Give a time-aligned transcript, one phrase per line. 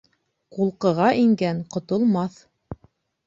[0.55, 2.39] Ҡулҡыға ингән ҡотолмаҫ